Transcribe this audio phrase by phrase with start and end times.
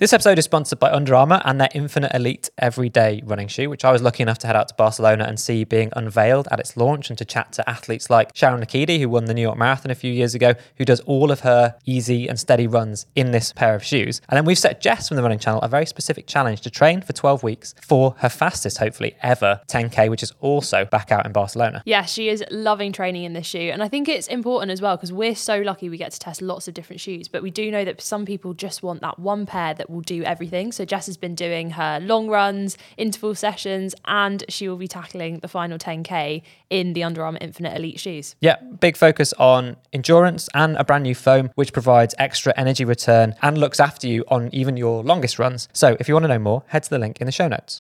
[0.00, 3.84] This episode is sponsored by Under Armour and their Infinite Elite Everyday running shoe, which
[3.84, 6.74] I was lucky enough to head out to Barcelona and see being unveiled at its
[6.74, 9.90] launch and to chat to athletes like Sharon Lokedi, who won the New York Marathon
[9.90, 13.52] a few years ago, who does all of her easy and steady runs in this
[13.52, 14.22] pair of shoes.
[14.30, 17.02] And then we've set Jess from the running channel a very specific challenge to train
[17.02, 21.32] for 12 weeks for her fastest, hopefully, ever 10K, which is also back out in
[21.32, 21.82] Barcelona.
[21.84, 23.68] Yeah, she is loving training in this shoe.
[23.70, 26.40] And I think it's important as well because we're so lucky we get to test
[26.40, 27.28] lots of different shoes.
[27.28, 30.22] But we do know that some people just want that one pair that will do
[30.24, 30.72] everything.
[30.72, 35.40] So Jess has been doing her long runs, interval sessions, and she will be tackling
[35.40, 38.36] the final 10K in the Under Armour Infinite Elite shoes.
[38.40, 43.34] Yeah, big focus on endurance and a brand new foam, which provides extra energy return
[43.42, 45.68] and looks after you on even your longest runs.
[45.72, 47.80] So if you want to know more, head to the link in the show notes.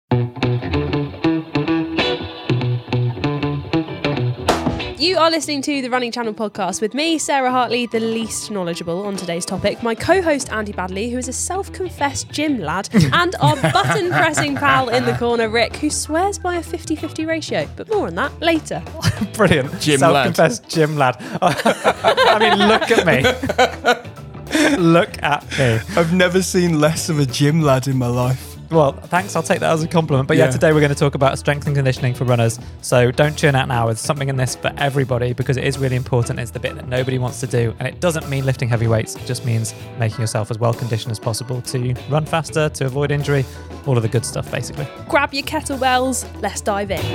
[5.06, 9.06] You are listening to the Running Channel podcast with me, Sarah Hartley, the least knowledgeable
[9.06, 12.90] on today's topic, my co host, Andy Baddeley, who is a self confessed gym lad,
[13.14, 17.24] and our button pressing pal in the corner, Rick, who swears by a 50 50
[17.28, 17.70] ratio.
[17.76, 18.82] But more on that later.
[19.34, 19.80] Brilliant.
[19.80, 20.36] Gym lad.
[20.36, 21.18] Self-confessed gym lad.
[21.40, 24.78] I mean, look at me.
[24.78, 25.80] look at me.
[25.96, 28.45] I've never seen less of a gym lad in my life.
[28.72, 29.36] Well, thanks.
[29.36, 30.28] I'll take that as a compliment.
[30.28, 30.52] But yeah, Yeah.
[30.52, 32.60] today we're going to talk about strength and conditioning for runners.
[32.82, 33.86] So don't tune out now.
[33.86, 36.40] There's something in this for everybody because it is really important.
[36.40, 37.74] It's the bit that nobody wants to do.
[37.80, 39.16] And it doesn't mean lifting heavy weights.
[39.16, 43.12] It just means making yourself as well conditioned as possible to run faster, to avoid
[43.12, 43.46] injury,
[43.86, 44.88] all of the good stuff, basically.
[45.10, 47.06] Grab your kettlebells, let's dive in.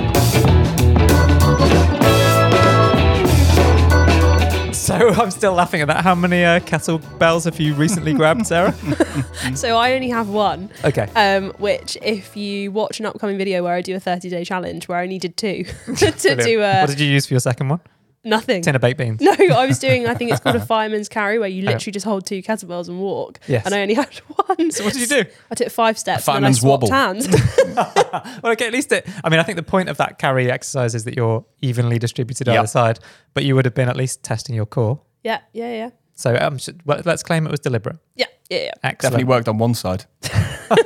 [4.91, 6.03] So I'm still laughing at that.
[6.03, 8.75] How many uh, kettlebells have you recently grabbed, Sarah?
[9.55, 10.69] So I only have one.
[10.83, 11.07] Okay.
[11.15, 14.87] Um, which, if you watch an upcoming video where I do a 30 day challenge
[14.87, 16.41] where I needed two to Brilliant.
[16.41, 17.79] do uh, what did you use for your second one?
[18.23, 18.61] Nothing.
[18.61, 19.21] Ten of baked beans.
[19.21, 22.05] No, I was doing, I think it's called a fireman's carry where you literally just
[22.05, 23.39] hold two kettlebells and walk.
[23.47, 23.65] Yes.
[23.65, 24.07] And I only had
[24.47, 24.71] one.
[24.71, 25.29] So what did you do?
[25.49, 26.93] I took five steps and then I fireman's swapped wobble.
[26.93, 27.27] hands.
[28.43, 29.07] Well, okay, at least it.
[29.23, 32.47] I mean, I think the point of that carry exercise is that you're evenly distributed
[32.47, 32.57] Yep.
[32.57, 32.99] either side,
[33.33, 34.99] but you would have been at least testing your core.
[35.23, 35.89] yeah, yeah, yeah.
[36.13, 37.97] So um, sh- well, let's claim it was deliberate.
[38.15, 38.71] Yeah, yeah, yeah.
[38.83, 38.99] Excellent.
[39.13, 40.05] Definitely worked on one side.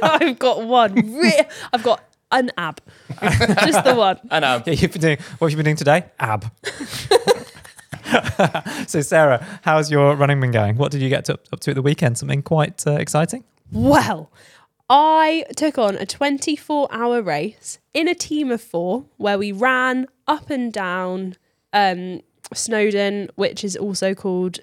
[0.02, 0.94] I've got one.
[0.94, 1.42] Re-
[1.74, 2.82] I've got an ab.
[3.22, 4.20] just the one.
[4.30, 4.64] I know.
[4.66, 5.18] Yeah, you've been doing.
[5.38, 6.06] What have you been doing today?
[6.20, 6.46] Ab.
[8.88, 10.78] so, Sarah, how's your running been going?
[10.78, 12.18] What did you get to, up to at the weekend?
[12.18, 13.44] Something quite uh, exciting?
[13.72, 14.32] Well,
[14.90, 20.08] I took on a 24 hour race in a team of four where we ran
[20.28, 21.36] up and down
[21.74, 22.22] um,
[22.54, 24.60] Snowdon, which is also called.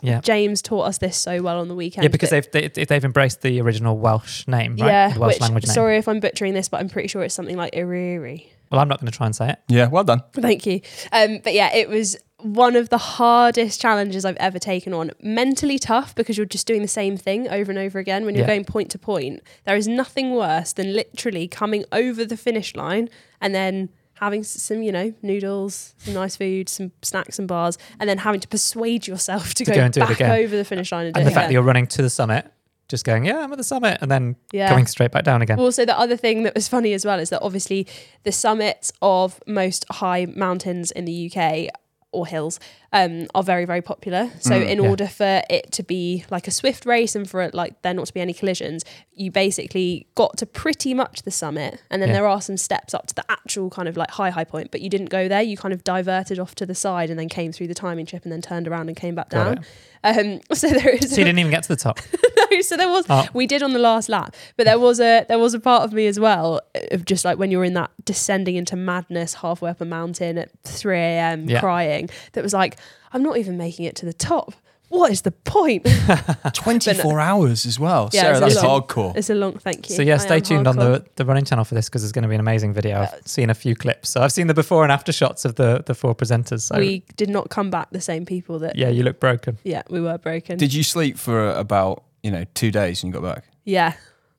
[0.00, 0.20] Yeah.
[0.20, 2.04] James taught us this so well on the weekend.
[2.04, 4.86] Yeah, because they've they, they've embraced the original Welsh name, right?
[4.86, 5.74] yeah, the Welsh which, language name.
[5.74, 8.46] sorry if I'm butchering this, but I'm pretty sure it's something like Iriri.
[8.70, 9.58] Well, I'm not going to try and say it.
[9.68, 10.22] Yeah, well done.
[10.32, 10.80] Thank you.
[11.12, 15.10] Um, but yeah, it was one of the hardest challenges I've ever taken on.
[15.20, 18.24] Mentally tough because you're just doing the same thing over and over again.
[18.24, 18.54] When you're Yeah.
[18.54, 23.10] going point to point, there is nothing worse than literally coming over the finish line
[23.42, 23.90] and then
[24.22, 28.38] having some, you know, noodles, some nice food, some snacks and bars, and then having
[28.38, 30.30] to persuade yourself to, To go, go and do it back again.
[30.30, 32.46] over the finish line and, And it the fact that you're running to the summit,
[32.88, 34.70] just going, yeah, I'm at the summit, and then Yeah.
[34.70, 35.58] going straight back down again.
[35.58, 37.84] Also, the other thing that was funny as well is that obviously
[38.22, 41.68] the summits of most high mountains in the UK
[42.12, 42.60] or hills
[42.92, 44.30] um, are very, very popular.
[44.40, 44.88] So, in yeah.
[44.88, 48.06] order for it to be like a swift race and for it, like there not
[48.06, 48.84] to be any collisions,
[49.14, 52.16] you basically got to pretty much the summit, and then Yeah.
[52.16, 54.70] there are some steps up to the actual kind of like high, high point.
[54.70, 55.42] But you didn't go there.
[55.42, 58.24] You kind of diverted off to the side and then came through the timing chip
[58.24, 59.64] and then turned around and came back down.
[60.04, 61.98] Um, so there is so you didn't even get to the top.
[62.50, 63.26] no, so there was Oh.
[63.32, 65.92] we did on the last lap, but there was a there was a part of
[65.92, 69.80] me as well of just like when you're in that descending into madness halfway up
[69.80, 71.48] a mountain at 3 a.m.
[71.48, 71.60] Yeah.
[71.60, 72.01] crying
[72.32, 72.76] that was like
[73.12, 74.54] I'm not even making it to the top.
[74.88, 75.86] What is the point?
[76.52, 78.10] 24 hours as well.
[78.12, 79.16] Yeah, Sarah, it's a that's long- hardcore.
[79.16, 79.96] it's a long thank you.
[79.96, 82.12] So yeah, I stay am tuned on the, the running channel for this because there's
[82.12, 82.98] going to be an amazing video.
[82.98, 84.10] Uh, I've seen a few clips.
[84.10, 86.60] So I've seen the before and after shots of the the four presenters.
[86.60, 89.56] So we did not come back the same people that yeah, you look broken.
[89.64, 90.58] yeah, we were broken.
[90.58, 93.44] Did you sleep for about, you know, two days and you got back?
[93.64, 93.94] yeah.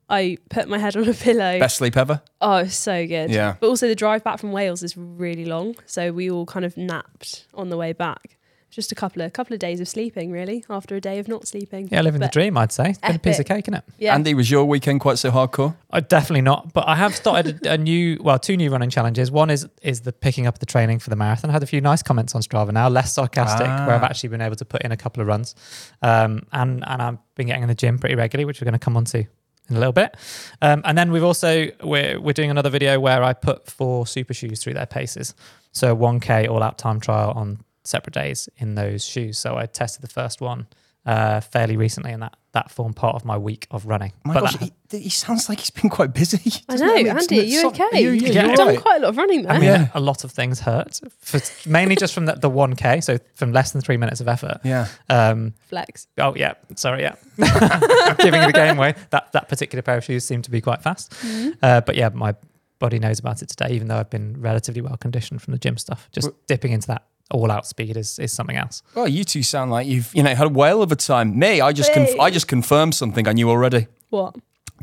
[0.09, 1.59] I put my head on a pillow.
[1.59, 2.21] Best sleep ever?
[2.41, 3.31] Oh, it was so good.
[3.31, 3.55] Yeah.
[3.59, 6.75] But also the drive back from Wales is really long, so we all kind of
[6.77, 8.37] napped on the way back.
[8.69, 11.47] Just a couple of couple of days of sleeping, really, after a day of not
[11.47, 11.89] sleeping.
[11.91, 12.89] Yeah, living the dream, I'd say.
[12.89, 13.83] It's been a piece of cake, isn't it?
[13.99, 14.15] Yeah.
[14.15, 15.75] Andy, was your weekend quite so hardcore?
[15.91, 19.29] I definitely not, but I have started a, a new, well, two new running challenges.
[19.29, 21.51] One is is the picking up the training for the marathon.
[21.51, 24.07] I had a few nice comments on Strava now, less sarcastic, where I've Ah.
[24.07, 25.53] actually been able to put in a couple of runs,
[26.01, 28.79] um, and and I've been getting in the gym pretty regularly, which we're going to
[28.83, 29.25] come on to
[29.69, 30.15] in a little bit.
[30.61, 34.33] Um, and then we've also we're we're doing another video where I put four super
[34.33, 35.33] shoes through their paces,
[35.71, 39.37] so 1k all out time trial on separate days in those shoes.
[39.37, 40.67] So I tested the first one
[41.05, 44.13] uh, fairly recently, and that that form part of my week of running.
[44.23, 46.51] My but gosh, that- he, he sounds like he's been quite busy.
[46.69, 47.09] I know, he?
[47.09, 47.83] Andy, are you So- okay?
[48.01, 48.79] you- yeah, You've you're done right.
[48.79, 49.51] quite a lot of running there.
[49.53, 49.87] I mean, Yeah.
[49.95, 53.71] a lot of things hurt, for, mainly just from the, the 1K, so from less
[53.71, 54.59] than three minutes of effort.
[54.63, 54.87] Yeah.
[55.09, 56.07] Um, Flex.
[56.19, 57.15] oh, yeah, sorry, yeah.
[57.39, 58.93] I'm giving the game away.
[59.09, 61.11] That, that particular pair of shoes seemed to be quite fast.
[61.11, 61.49] Mm-hmm.
[61.61, 62.35] Uh, but yeah, my
[62.77, 65.77] body knows about it today, even though I've been relatively well conditioned from the gym
[65.77, 66.07] stuff.
[66.11, 68.83] Just Well- dipping into that all out speed is, is something else.
[68.95, 71.37] Well, you two sound like you've you know had a whale of a time.
[71.39, 74.35] Me, I just conf- I just confirmed something I knew already What?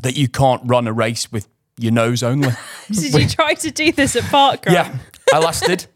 [0.03, 1.47] that you can't run a race with
[1.77, 2.49] your nose only.
[2.91, 4.73] Did you try to do this at Parkrun?
[4.73, 4.97] yeah,
[5.33, 5.87] I lasted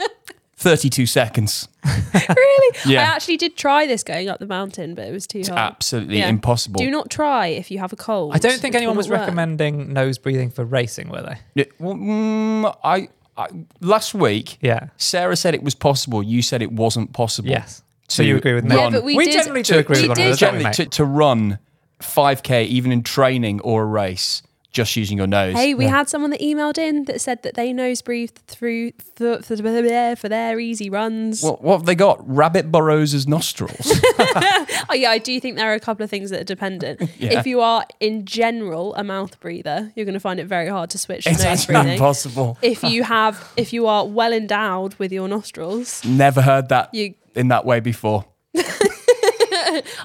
[0.58, 1.68] 32 seconds.
[2.14, 2.78] really?
[2.86, 3.02] Yeah.
[3.02, 5.60] I actually did try this going up the mountain, but it was too It's hard.
[5.60, 6.30] absolutely Yeah.
[6.30, 6.80] impossible.
[6.80, 8.36] Do not try if you have a cold.
[8.36, 9.22] I don't think It anyone was work.
[9.22, 11.38] recommending nose breathing for racing, were they?
[11.56, 13.48] Yeah, well, mm, I, I
[13.82, 14.88] last week Yeah.
[14.98, 16.24] Sarah said it was possible.
[16.24, 17.50] You said it wasn't possible.
[17.50, 17.82] Yes.
[18.08, 18.76] So you agree with me?
[18.76, 19.34] Yeah, but we, We did.
[19.34, 20.74] generally do To- agree with one another, we, generally mate?
[20.76, 21.60] to, to run
[22.02, 24.42] 5k even in training or a race
[24.76, 25.56] just using your nose.
[25.56, 25.92] Hey, we Yeah.
[25.92, 30.16] had someone that emailed in that said that they nose breathed through th- for, their,
[30.18, 31.42] for their easy runs.
[31.42, 32.18] What, what have they got?
[32.28, 33.80] Rabbit burrows as nostrils.
[34.20, 37.02] oh yeah, I do think there are a couple of things that are dependent.
[37.18, 37.40] Yeah.
[37.40, 40.90] If you are in general a mouth breather, you're going to find it very hard
[40.90, 41.92] to switch to it's nose actually breathing.
[41.94, 42.58] impossible.
[42.62, 47.14] If you have, if you are well endowed with your nostrils, Never heard that you.
[47.34, 48.26] in that way before.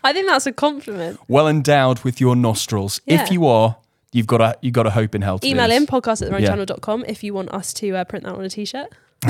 [0.02, 1.18] I think that's a compliment.
[1.28, 3.00] Well endowed with your nostrils.
[3.06, 3.22] Yeah.
[3.22, 3.76] If you are,
[4.12, 5.38] you've got a you've got a hope in hell.
[5.38, 5.76] To Email this.
[5.76, 6.54] in podcast at the Yeah.
[6.56, 8.88] therunningchannel.com if you want us to uh, print that on a t-shirt.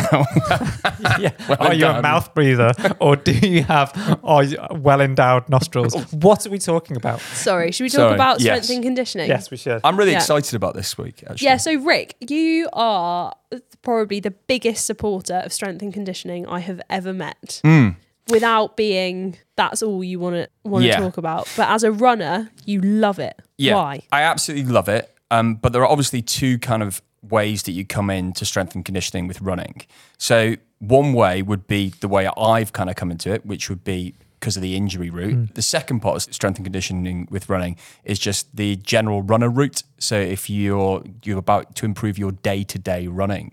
[1.18, 1.32] yeah.
[1.58, 3.92] Are you a mouth breather or do you have
[4.22, 5.94] are you well endowed nostrils?
[6.12, 7.20] What are we talking about?
[7.20, 8.64] Sorry, should we talk Sorry, about yes.
[8.66, 9.28] strength and conditioning?
[9.28, 9.80] Yes, we should.
[9.82, 10.18] I'm really Yeah.
[10.18, 11.24] excited about this week.
[11.28, 11.44] Actually.
[11.44, 13.34] Yeah, so Rick, you are
[13.82, 17.60] probably the biggest supporter of strength and conditioning I have ever met.
[17.64, 17.96] Mm.
[18.28, 20.98] Without being that's all you want to want to Yeah.
[21.00, 23.40] talk about, but as a runner, you love it.
[23.58, 24.02] Yeah, Why?
[24.12, 25.14] I absolutely love it.
[25.30, 28.74] Um, but there are obviously two kind of ways that you come in to strength
[28.74, 29.82] and conditioning with running.
[30.18, 33.84] So one way would be the way I've kind of come into it, which would
[33.84, 35.54] be because of the injury route.
[35.54, 39.82] The second part of strength and conditioning with running is just the general runner route.
[39.98, 43.52] So if you're you're about to improve your day to day running.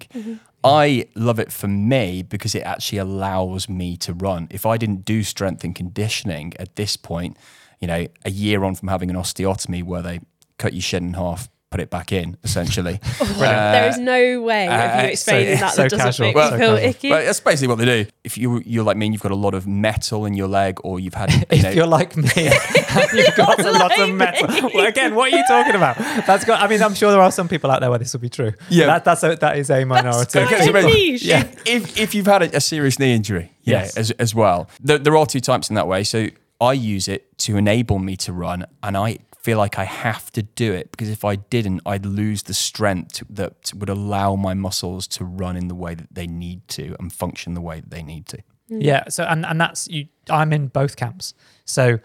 [0.68, 4.48] I love it for me because it actually allows me to run.
[4.52, 7.38] If I didn't do strength and conditioning at this point,
[7.80, 10.20] you know, a year on from having an osteotomy where they
[10.58, 13.00] cut your shin in half, put it back in, essentially.
[13.38, 16.28] there is no way of uh, you so- explaining that so that doesn't casual.
[16.28, 16.90] make Well, me so feel casual.
[16.90, 17.10] icky.
[17.10, 18.06] But that's basically what they do.
[18.24, 20.80] If you you're like me, and you've got a lot of metal in your leg,
[20.84, 22.30] or you've had, you if know, you're like me,
[23.14, 24.70] you've got a lot of metal.
[24.74, 25.98] Well, again, what are you talking about?
[25.98, 26.62] That's got.
[26.62, 28.54] I mean, I'm sure there are some people out there where this will be true.
[28.70, 28.86] Yeah.
[28.88, 30.40] that, that's a, that is a minority.
[30.46, 31.24] quite Okay, niche.
[31.24, 31.44] Yeah.
[31.66, 33.98] if if you've had a, a serious knee injury, yeah, Yes.
[33.98, 34.70] as as well.
[34.82, 36.04] There, there are two types in that way.
[36.06, 36.28] So
[36.62, 40.42] I use it to enable me to run, and I feel like I have to
[40.42, 45.08] do it because if I didn't, I'd lose the strength that would allow my muscles
[45.16, 48.04] to run in the way that they need to and function the way that they
[48.04, 48.40] need to.
[48.68, 48.82] Hmm.
[48.82, 49.08] Yeah.
[49.08, 50.08] So and and that's you.
[50.30, 51.34] I'm in both camps.
[51.64, 52.00] So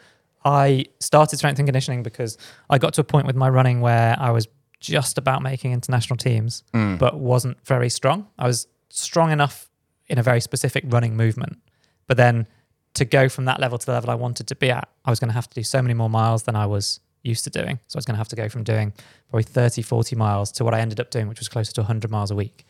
[0.45, 2.39] I started strength and conditioning because
[2.71, 4.47] I got to a point with my running where I was
[4.79, 6.95] just about making international teams, hmm.
[6.95, 8.29] but wasn't very strong.
[8.39, 9.69] I was strong enough
[10.07, 11.59] in a very specific running movement,
[12.07, 12.47] but then
[12.95, 15.19] to go from that level to the level I wanted to be at, I was
[15.19, 17.79] going to have to do so many more miles than I was used to doing.
[17.89, 18.93] So I was going to have to go from doing
[19.31, 22.11] probably 30, 40 miles to what I ended up doing, which was closer to 100
[22.11, 22.65] miles a week.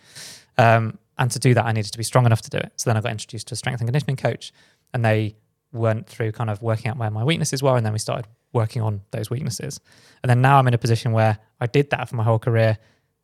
[0.59, 2.73] Um, and to do that, I needed to be strong enough to do it.
[2.77, 4.53] So then I got introduced to a strength and conditioning coach,
[4.93, 5.37] and they
[5.73, 8.83] went through kind of working out where my weaknesses were, and then we started working
[8.83, 9.81] on those weaknesses.
[10.23, 12.77] And then now I'm in a position where I did that for my whole career,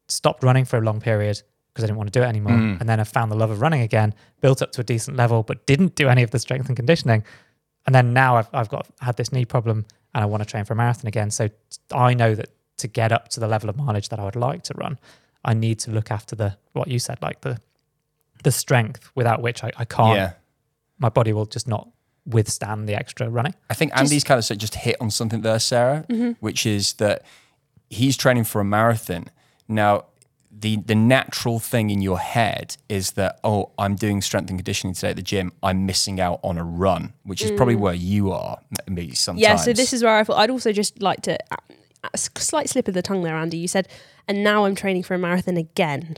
[0.08, 2.80] stopped running for a long period because I didn't want to do it anymore, Mm.
[2.80, 5.42] and then I found the love of running again, built up to a decent level,
[5.42, 7.22] but didn't do any of the strength and conditioning.
[7.86, 9.84] And then now I've, I've got had this knee problem,
[10.14, 11.30] and I want to train for a marathon again.
[11.30, 11.48] So
[11.92, 14.62] I know that to get up to the level of mileage that I would like
[14.64, 14.98] to run,
[15.44, 17.60] I need to look after the what you said, like the
[18.44, 20.16] the strength without which I, I can't.
[20.16, 20.32] Yeah.
[20.98, 21.88] My body will just not
[22.26, 23.54] withstand the extra running.
[23.70, 26.32] I think Andy's kind of just hit on something there, Sarah, mm-hmm.
[26.40, 27.24] which is that
[27.88, 29.30] he's training for a marathon.
[29.66, 30.06] Now,
[30.60, 34.94] the the natural thing in your head is that oh, I'm doing strength and conditioning
[34.94, 35.52] today at the gym.
[35.62, 37.80] I'm missing out on a run, which is probably mm.
[37.80, 39.42] where you are, maybe sometimes.
[39.42, 41.38] Yeah, so this is where I thought I'd also just like to
[42.14, 43.58] a slight slip of the tongue there, Andy.
[43.58, 43.88] You said,
[44.26, 46.16] and now I'm training for a marathon again,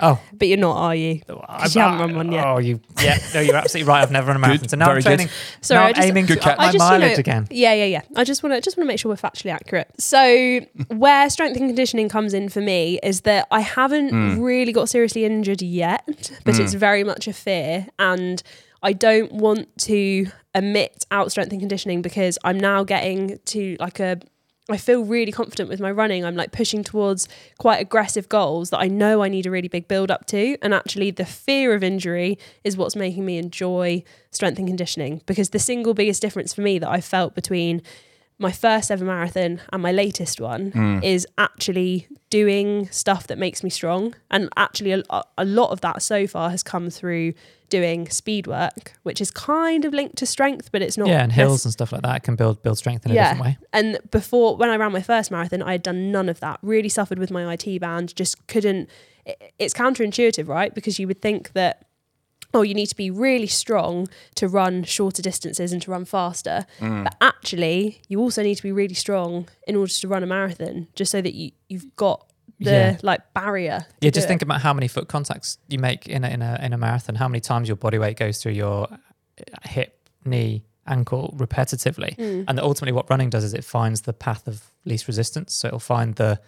[0.00, 1.20] Oh, but you're not, are you?
[1.28, 2.44] I, you haven't run one yet.
[2.46, 4.02] Oh, you yeah, no, you're absolutely right.
[4.02, 5.08] I've never run a marathon, so now very I'm good.
[5.08, 5.28] training.
[5.60, 7.20] Sorry, now I I'm just- aiming Good to up my I just, you mileage know-
[7.20, 7.48] again.
[7.50, 8.00] Yeah, yeah, yeah.
[8.16, 9.88] I just want to just want to make sure we're factually accurate.
[10.00, 14.40] So, where strength and conditioning comes in for me is that I haven't Hmm.
[14.40, 18.42] really got seriously injured yet, but it's very much a fear and.
[18.84, 24.00] I don't want to omit out strength and conditioning because I'm now getting to like
[24.00, 24.18] a
[24.72, 26.24] I feel really confident with my running.
[26.24, 29.86] I'm like pushing towards quite aggressive goals that I know I need a really big
[29.88, 30.56] build up to.
[30.62, 35.50] And actually, the fear of injury is what's making me enjoy strength and conditioning because
[35.50, 37.82] the single biggest difference for me that I felt between
[38.38, 40.98] my first ever marathon and my latest one hmm.
[41.02, 44.14] is actually doing stuff that makes me strong.
[44.30, 47.34] And actually, a, a lot of that so far has come through
[47.68, 51.08] doing speed work, which is kind of linked to strength, but it's not.
[51.08, 53.40] yeah, and necess- hills and stuff like that can build build strength in a different
[53.40, 53.58] way.
[53.72, 56.58] and before, when I ran my first marathon, I had done none of that.
[56.62, 58.14] Really suffered with my IT band.
[58.16, 58.88] Just couldn't.
[59.24, 60.74] it- It's counterintuitive, right?
[60.74, 61.86] Because you would think that,
[62.54, 66.66] oh, you need to be really strong to run shorter distances and to run faster.
[66.80, 70.88] But actually, you also need to be really strong in order to run a marathon,
[70.94, 72.26] just so that you you've got
[72.60, 72.98] the Yeah.
[73.02, 73.86] like barrier.
[74.00, 74.28] Yeah, do just it.
[74.28, 77.14] think about how many foot contacts you make in a, in a in a marathon.
[77.16, 78.88] How many times your body weight goes through your
[79.64, 82.44] hip, knee, ankle repetitively, Mm.
[82.48, 85.54] and ultimately what running does is it finds the path of least resistance.
[85.54, 86.40] So it'll find the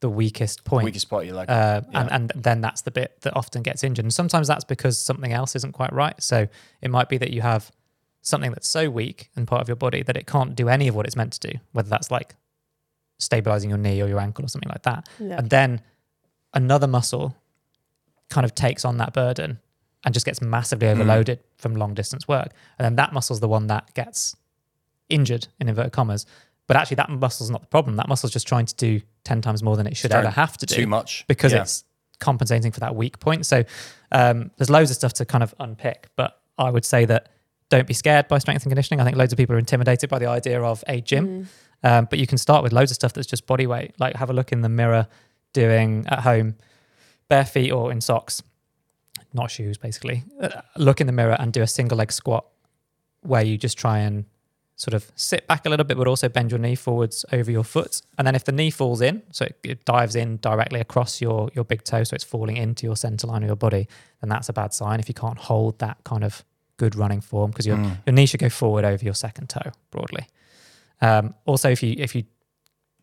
[0.00, 0.84] the weakest point.
[0.84, 1.48] Weakest spot you like.
[1.50, 2.00] Uh, Yeah.
[2.00, 4.04] and, and then that's the bit that often gets injured.
[4.04, 6.20] And sometimes that's because something else isn't quite right.
[6.22, 6.48] So
[6.80, 7.70] it might be that you have
[8.22, 10.94] something that's so weak and part of your body that it can't do any of
[10.94, 12.34] what it's meant to do, whether that's like
[13.18, 15.08] stabilizing your knee or your ankle or something like that.
[15.18, 15.36] Yeah.
[15.38, 15.80] And then
[16.54, 17.36] another muscle
[18.30, 19.58] kind of takes on that burden
[20.04, 22.52] and just gets massively overloaded from long distance work.
[22.78, 24.34] And then that muscle's the one that gets
[25.10, 26.24] injured in inverted commas.
[26.70, 27.96] But actually, that muscle's not the problem.
[27.96, 30.66] That muscle's just trying to do 10 times more than it should ever have to
[30.66, 31.24] do Too much.
[31.26, 31.62] because Yeah.
[31.62, 31.82] it's
[32.20, 33.44] compensating for that weak point.
[33.44, 33.64] So
[34.12, 37.30] um, there's loads of stuff to kind of unpick, but I would say that
[37.70, 39.00] don't be scared by strength and conditioning.
[39.00, 41.48] I think loads of people are intimidated by the idea of a gym,
[41.82, 43.98] um, but you can start with loads of stuff that's just body weight.
[43.98, 45.08] Like have a look in the mirror
[45.52, 46.54] doing at home,
[47.28, 48.44] bare feet or in socks,
[49.32, 50.22] not shoes, basically.
[50.40, 52.44] Uh, look in the mirror and do a single leg squat
[53.22, 54.24] where you just try and
[54.84, 57.64] sort of sit back a little bit, but also bend your knee forwards over your
[57.64, 58.00] foot.
[58.16, 61.50] And then if the knee falls in, so it, it dives in directly across your,
[61.54, 63.86] your big toe, so it's falling into your center line of your body,
[64.20, 66.44] then that's a bad sign if you can't hold that kind of
[66.78, 67.98] good running form because your, Mm.
[68.06, 70.26] your knee should go forward over your second toe broadly.
[71.02, 72.24] Um, also, if you if you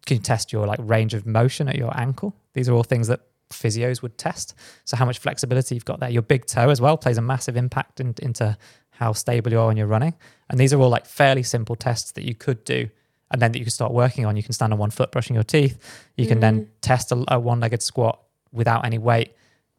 [0.07, 3.22] can test your like range of motion at your ankle, these are all things that
[3.51, 4.55] physios would test.
[4.86, 6.10] So how much flexibility you've got there.
[6.10, 8.57] Your big toe as well plays a massive impact in, into
[8.98, 10.13] how stable you are when you're running.
[10.50, 12.89] And these are all like fairly simple tests that you could do
[13.32, 14.36] and then that you can start working on.
[14.38, 15.77] You can stand on one foot brushing your teeth.
[16.16, 18.20] You can then test a, a one-legged squat
[18.51, 19.34] without any weight.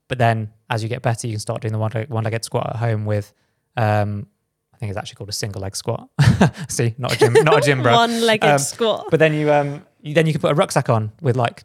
[0.08, 2.76] But then as you get better, you can start doing the one one-legged squat at
[2.76, 3.32] home with,
[3.76, 4.26] um,
[4.74, 6.08] I think it's actually called a single leg squat.
[6.68, 7.92] See, not a gym, not a gym bro.
[7.96, 9.06] One-legged Um, squat.
[9.10, 11.64] But then you um you, then you can put a rucksack on with like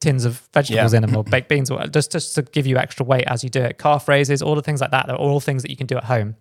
[0.00, 0.98] tins of vegetables Yeah.
[0.98, 3.50] in them or baked beans or just just to give you extra weight as you
[3.50, 3.78] do it.
[3.78, 5.06] Calf raises, all the things like that.
[5.06, 6.36] They're all things that you can do at home.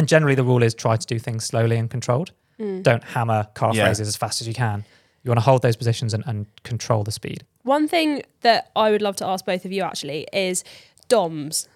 [0.00, 2.32] And generally the rule is try to do things slowly and controlled.
[2.58, 3.84] Don't hammer calf Yeah.
[3.86, 4.86] raises as fast as you can.
[5.22, 7.44] You want to hold those positions and, and control the speed.
[7.64, 10.64] One thing that I would love to ask both of you actually is
[11.08, 11.68] DOMs.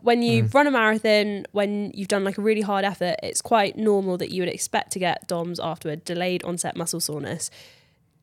[0.00, 0.54] When you Mm.
[0.54, 4.32] run a marathon, when you've done like a really hard effort, it's quite normal that
[4.32, 7.52] you would expect to get DOMs afterward, delayed onset muscle soreness.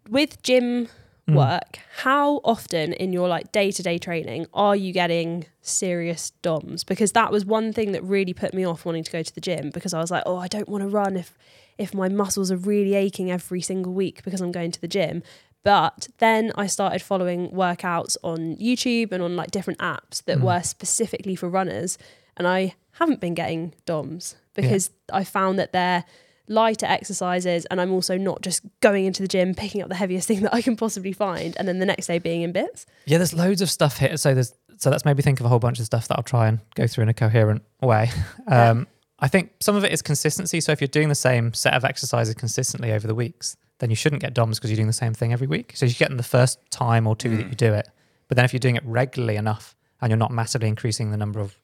[0.09, 0.89] With gym Mm.
[1.29, 1.35] Mm.
[1.35, 6.85] work, how often in your like day-to-day training are you getting serious DOMs?
[6.85, 9.41] Because that was one thing that really put me off wanting to go to the
[9.41, 11.37] gym because I was like, "Oh, I don't want to run if
[11.77, 15.21] if my muscles are really aching every single week because I'm going to the gym."
[15.63, 20.43] But then I started following workouts on YouTube and on like different apps that mm.
[20.43, 21.97] were specifically for runners.
[22.37, 26.05] And I haven't been getting DOMs because I found that they're
[26.47, 30.27] lighter exercises and I'm also not just going into the gym, picking up the heaviest
[30.27, 32.85] thing that I can possibly find and then the next day being in bits.
[33.05, 34.17] Yeah, there's loads of stuff here.
[34.17, 36.23] So there's so that's made me think of a whole bunch of stuff that I'll
[36.23, 38.11] try and go through in a coherent way.
[38.47, 38.87] Um,
[39.19, 40.61] I think some of it is consistency.
[40.61, 43.95] So if you're doing the same set of exercises consistently over the weeks, then you
[43.95, 45.73] shouldn't get DOMs because you're doing the same thing every week.
[45.75, 47.89] So you get them the first time or two that you do it.
[48.27, 51.39] But then if you're doing it regularly enough and you're not massively increasing the number
[51.39, 51.57] of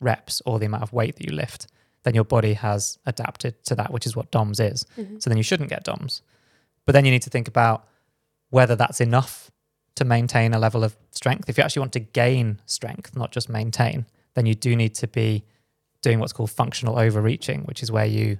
[0.00, 1.66] reps or the amount of weight that you lift,
[2.04, 4.86] then your body has adapted to that, which is what DOMs is.
[4.96, 5.18] Mm-hmm.
[5.18, 6.22] So then you shouldn't get DOMs.
[6.86, 7.86] But then you need to think about
[8.50, 9.50] whether that's enough
[9.96, 11.48] to maintain a level of strength.
[11.48, 15.08] If you actually want to gain strength, not just maintain, then you do need to
[15.08, 15.44] be
[16.02, 18.38] doing what's called functional overreaching, which is where you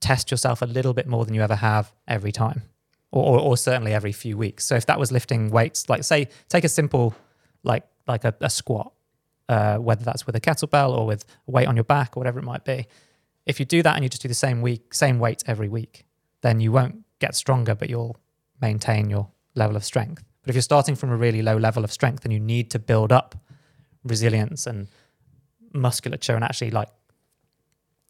[0.00, 2.62] test yourself a little bit more than you ever have every time,
[3.10, 4.64] or, or, or certainly every few weeks.
[4.64, 7.14] So if that was lifting weights, like say, take a simple,
[7.64, 8.92] like like a, a squat,
[9.48, 12.38] uh, whether that's with a kettlebell or with a weight on your back or whatever
[12.38, 12.86] it might be.
[13.46, 16.04] If you do that and you just do the same week, same weight every week,
[16.42, 18.16] then you won't get stronger, but you'll
[18.60, 20.22] maintain your level of strength.
[20.42, 22.78] But if you're starting from a really low level of strength and you need to
[22.78, 23.34] build up
[24.04, 24.88] resilience and
[25.72, 26.88] musculature and actually like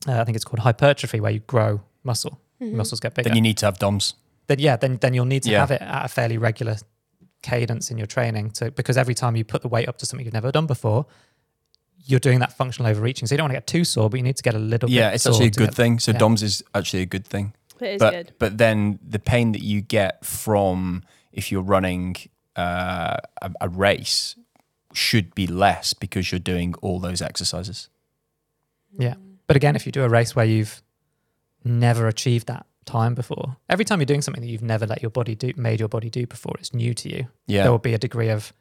[0.06, 2.76] uh, I think it's called hypertrophy, where you grow muscle, Mm-hmm.
[2.76, 3.28] muscles get bigger.
[3.28, 4.14] Then you need to have DOMs.
[4.48, 5.60] then yeah, then then you'll need to Yeah.
[5.60, 6.76] have it at a fairly regular
[7.40, 10.24] cadence in your training to because every time you put the weight up to something
[10.24, 11.06] you've never done before,
[12.04, 13.26] you're doing that functional overreaching.
[13.26, 14.88] So you don't want to get too sore, but you need to get a little
[14.90, 15.98] Yeah, bit it's actually a good thing.
[15.98, 16.18] So yeah.
[16.18, 17.54] DOMs is actually a good thing.
[17.80, 18.32] It is but good.
[18.38, 21.02] but then the pain that you get from
[21.32, 22.16] if you're running
[22.56, 24.34] uh, a, a race
[24.92, 27.88] should be less because you're doing all those exercises.
[28.98, 29.14] Yeah.
[29.46, 30.82] But again, if you do a race where you've
[31.64, 35.10] never achieved that time before, every time you're doing something that you've never let your
[35.10, 37.28] body do, made your body do before, it's new to you.
[37.46, 38.52] Yeah, There will be a degree of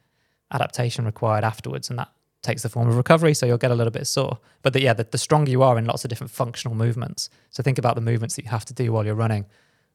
[0.51, 2.09] adaptation required afterwards, and that
[2.47, 3.33] takes the form of recovery.
[3.33, 4.39] So you'll get a little bit sore.
[4.63, 7.29] But the, yeah, the, the stronger you are in lots of different functional movements.
[7.51, 9.45] So think about the movements that you have to do while you're running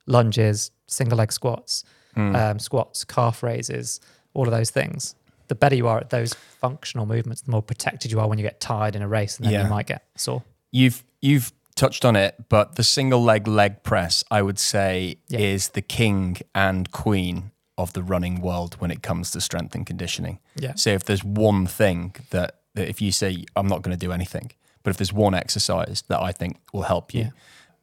[0.06, 1.84] lunges, single leg squats,
[2.16, 2.36] Mm.
[2.36, 3.98] um, squats, calf raises,
[4.34, 5.14] all of those things.
[5.48, 8.42] The better you are at those functional movements, the more protected you are when you
[8.44, 9.62] get tired in a race, and then Yeah.
[9.64, 10.42] you might get sore.
[10.70, 15.38] You've you've touched on it, but the single leg leg press, I would say, Yeah.
[15.40, 19.86] is the king and queen of the running world when it comes to strength and
[19.86, 20.38] conditioning.
[20.56, 20.74] Yeah.
[20.74, 24.12] So if there's one thing that, that if you say I'm not going to do
[24.12, 24.52] anything,
[24.82, 27.30] but if there's one exercise that I think will help you, Yeah.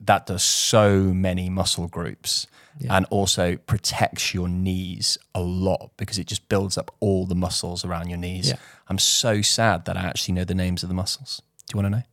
[0.02, 2.46] that does so many muscle groups
[2.80, 2.96] Yeah.
[2.98, 7.84] and also protects your knees a lot because it just builds up all the muscles
[7.84, 8.50] around your knees.
[8.50, 8.56] Yeah.
[8.90, 11.42] I'm so sad that I actually know the names of the muscles.
[11.68, 12.04] Do you want to know?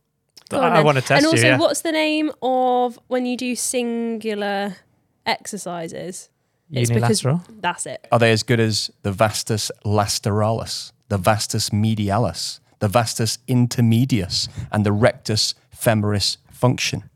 [0.49, 1.29] Go I, I want to test and you.
[1.29, 1.57] also, yeah.
[1.57, 4.77] what's the name of when you do singular
[5.25, 6.29] exercises?
[6.71, 7.43] It's because- Unilateral.
[7.61, 8.07] That's it.
[8.11, 14.85] Are they as good as the vastus lateralis, the vastus medialis, the vastus intermedius, and
[14.85, 17.09] the rectus femoris function?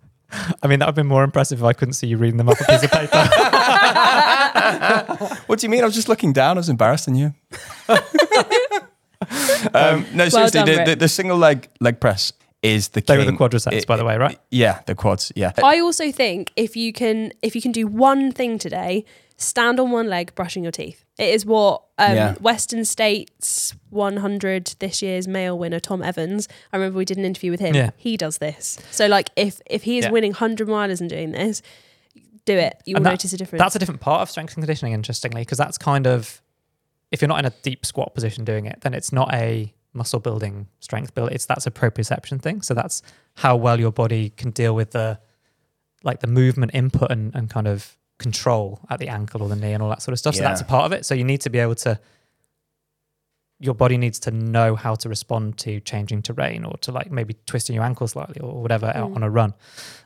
[0.64, 2.48] I mean, that would have been more impressive if I couldn't see you reading them
[2.48, 3.30] off a piece of paper.
[5.48, 5.82] What do you mean?
[5.82, 6.58] I was just looking down.
[6.58, 7.34] I was embarrassing you.
[9.74, 13.26] um, no, seriously, done, the, the, the single leg leg press is the they were
[13.26, 14.40] the quadriceps, It- by the way, right?
[14.50, 15.32] Yeah, the quads.
[15.36, 15.52] Yeah.
[15.64, 19.06] I also think if you can if you can do one thing today,
[19.42, 21.04] stand on one leg brushing your teeth.
[21.18, 22.34] It is what um, Yeah.
[22.36, 26.48] Western States 100 this year's male winner Tom Evans.
[26.72, 27.76] I remember we did an interview with him.
[27.76, 27.92] Yeah.
[27.98, 28.78] He does this.
[28.92, 30.12] So like if if he is Yeah.
[30.12, 31.62] winning 100 milers and doing this,
[32.46, 32.82] do it.
[32.86, 33.62] You will that- notice a difference.
[33.62, 36.42] That's a different part of strength and conditioning, interestingly, because that's kind of
[37.12, 40.20] if you're not in a deep squat position doing it, then it's not a muscle
[40.22, 41.32] building strength build.
[41.32, 42.62] It's that's a proprioception thing.
[42.62, 43.02] So that's
[43.36, 45.20] how well your body can deal with the
[46.04, 49.74] like the movement input and, and kind of control at the ankle or the knee
[49.74, 50.36] and all that sort of stuff.
[50.36, 51.06] So that's a part of it.
[51.06, 52.00] So you need to be able to
[53.60, 57.36] your body needs to know how to respond to changing terrain or to like maybe
[57.46, 59.16] twisting your ankle slightly or whatever out Mm.
[59.18, 59.54] on a run.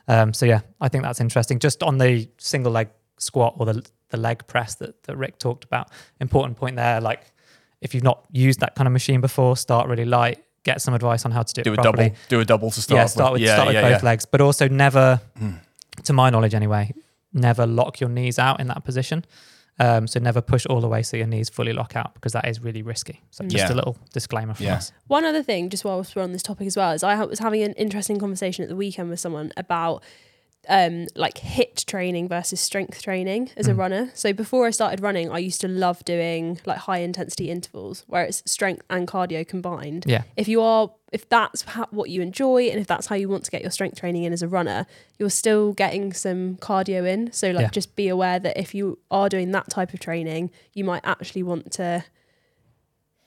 [0.08, 1.58] Um, so yeah, I think that's interesting.
[1.58, 5.64] Just on the single leg squat or the the leg press that, that Rick talked
[5.64, 7.00] about, important point there.
[7.00, 7.22] Like
[7.80, 10.38] if you've not used that kind of machine before, start really light.
[10.62, 12.08] Get some advice on how to do, Do it a properly.
[12.10, 12.18] double.
[12.28, 12.98] Do a double to start.
[12.98, 14.08] yeah, start with, yeah, start with yeah, both yeah.
[14.10, 15.58] legs, but also never, Mm.
[16.04, 16.92] to my knowledge anyway,
[17.36, 19.24] never lock your knees out in that position.
[19.78, 22.48] Um, so never push all the way so your knees fully lock out because that
[22.48, 23.20] is really risky.
[23.30, 23.74] So just Yeah.
[23.74, 24.76] a little disclaimer from Yeah.
[24.76, 24.90] us.
[25.06, 27.62] One other thing, just while we're on this topic as well, is I was having
[27.62, 30.02] an interesting conversation at the weekend with someone about
[30.68, 33.78] um, like HIIT training versus strength training as a Mm.
[33.78, 34.10] runner.
[34.14, 38.24] So before I started running, I used to love doing like high intensity intervals where
[38.24, 40.04] it's strength and cardio combined.
[40.08, 40.22] Yeah.
[40.36, 43.44] If you are, if that's ha- what you enjoy and if that's how you want
[43.44, 44.86] to get your strength training in as a runner,
[45.18, 47.30] you're still getting some cardio in.
[47.32, 47.70] So like Yeah.
[47.70, 51.42] just be aware that if you are doing that type of training, you might actually
[51.44, 52.04] want to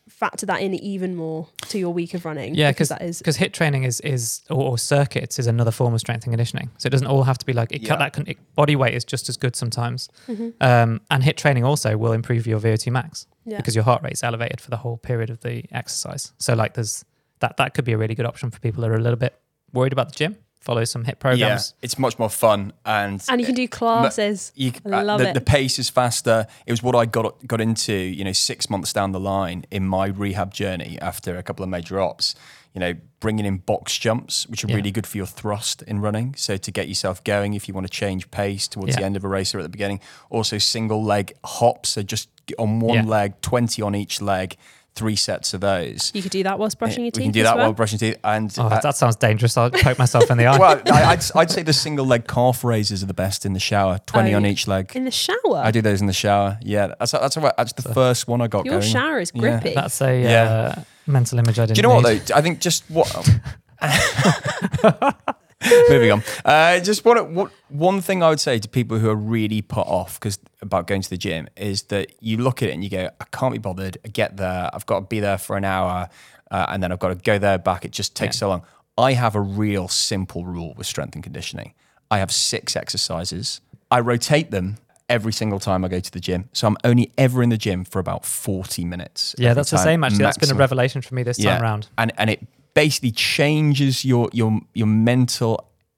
[0.10, 2.56] factor that in even more to your week of running.
[2.56, 5.72] Yeah, because because that is because HIIT training is is or, or circuits is another
[5.72, 6.70] form of strength and conditioning.
[6.78, 7.90] So it doesn't all have to be like it, Yeah.
[7.90, 10.10] cut that con- it, body weight is just as good sometimes.
[10.28, 10.54] Mhm.
[10.62, 13.58] Um, and HIIT training also will improve your VO2 max yeah.
[13.58, 16.34] because your heart rate's elevated for the whole period of the exercise.
[16.38, 17.06] So like there's
[17.40, 19.40] that that could be a really good option for people that are a little bit
[19.74, 20.36] worried about the gym.
[20.60, 21.74] Follow some HIIT programs.
[21.74, 24.52] Yeah, it's much more fun and and you can do classes.
[24.56, 25.34] you, I love the, it.
[25.34, 26.48] the pace is faster.
[26.66, 29.86] It was what I got got into, you know, six months down the line in
[29.88, 32.36] my rehab journey after a couple of major ops.
[32.74, 34.76] You know, bringing in box jumps, which are Yeah.
[34.76, 36.36] really good for your thrust in running.
[36.36, 39.24] So to get yourself going, if you want to change pace towards the end of
[39.24, 40.00] a race or at the beginning.
[40.30, 43.04] Also single leg hops, so just on one Yeah.
[43.06, 44.56] leg, twenty on each leg,
[44.96, 46.12] three sets of those.
[46.14, 47.20] You could do that whilst brushing your teeth.
[47.22, 47.68] we can do that well.
[47.68, 49.56] while brushing teeth, and Oh, uh, that sounds dangerous.
[49.58, 50.58] I'll poke myself in the eye.
[50.58, 53.60] well, I, I'd, I'd say the single leg calf raises are the best in the
[53.60, 54.00] shower.
[54.06, 54.92] Twenty Oh, on each leg.
[54.96, 55.38] in the shower.
[55.58, 56.58] I do those in the shower.
[56.62, 58.92] Yeah, that's that's, what, that's the first one I got Your going.
[58.92, 59.42] shower is Yeah.
[59.42, 59.74] grippy.
[59.74, 60.44] That's a Yeah.
[60.78, 62.36] uh, mental image I didn't Do you know what though?
[62.36, 63.10] I think just what.
[65.90, 66.24] Moving on.
[66.46, 69.86] Uh, just one, what, one thing I would say to people who are really put
[69.88, 72.90] off because about going to the gym is that you look at it and you
[72.90, 73.98] go, I can't be bothered.
[74.06, 74.70] I get there.
[74.74, 76.10] I've got to be there for an hour,
[76.50, 77.84] uh, and then I've got to go there back.
[77.84, 78.40] It just takes Yeah.
[78.40, 78.64] so long.
[78.98, 81.74] I have a real simple rule with strength and conditioning.
[82.12, 83.62] I have six exercises.
[83.92, 84.78] I rotate them
[85.10, 86.50] every single time I go to the gym.
[86.54, 89.36] So I'm only ever in the gym for about 40 minutes.
[89.38, 90.20] Yeah, that's the same actually.
[90.20, 91.88] That's been a revelation for me this time round.
[91.98, 92.40] And and it
[92.84, 95.54] basically changes your your your mental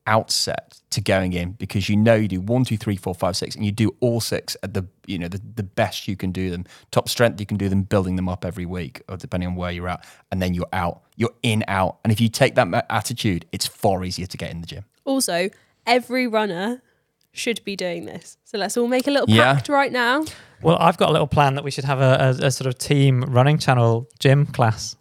[0.07, 3.55] outset to going in because you know you do one, two, three, four, five, six,
[3.55, 6.49] and you do all six at the you know the, the best you can do
[6.49, 6.65] them.
[6.89, 9.71] Top strength you can do them, building them up every week, or depending on where
[9.71, 11.01] you're at, and then you're out.
[11.17, 11.93] You're in out.
[12.03, 14.83] And if you take that attitude, it's far easier to get in the gym.
[15.05, 15.49] Also,
[15.85, 16.81] every runner
[17.31, 18.37] should be doing this.
[18.43, 19.53] So let's all make a little Yeah.
[19.53, 20.25] pact right now.
[20.61, 22.77] Well, I've got a little plan that we should have a, a, a sort of
[22.77, 24.95] team running channel gym class.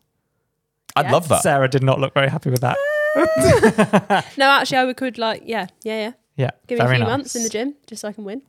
[0.97, 1.13] I'd Yes.
[1.13, 1.43] love that.
[1.43, 2.77] Sarah did not look very happy with that.
[4.37, 6.13] No, actually, I would could like, yeah, yeah, yeah.
[6.37, 7.11] Yeah, Give me a very few nice.
[7.19, 8.41] months in the gym just so I can win.